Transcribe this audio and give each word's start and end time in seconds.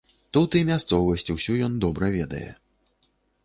Тут 0.37 0.57
і 0.59 0.61
мясцовасць 0.69 1.27
усю 1.35 1.59
ён 1.69 1.77
добра 1.87 2.05
ведае. 2.19 2.45